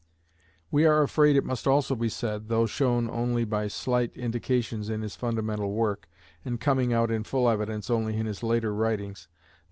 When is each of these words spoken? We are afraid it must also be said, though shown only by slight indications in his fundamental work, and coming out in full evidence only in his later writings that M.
We 0.71 0.87
are 0.87 1.03
afraid 1.03 1.35
it 1.35 1.45
must 1.45 1.67
also 1.67 1.93
be 1.95 2.09
said, 2.09 2.47
though 2.49 2.65
shown 2.65 3.07
only 3.07 3.45
by 3.45 3.67
slight 3.67 4.17
indications 4.17 4.89
in 4.89 5.03
his 5.03 5.15
fundamental 5.15 5.73
work, 5.73 6.09
and 6.43 6.59
coming 6.59 6.91
out 6.91 7.11
in 7.11 7.23
full 7.23 7.47
evidence 7.47 7.87
only 7.87 8.17
in 8.17 8.25
his 8.25 8.41
later 8.41 8.73
writings 8.73 9.27
that 9.31 9.35
M. 9.47 9.57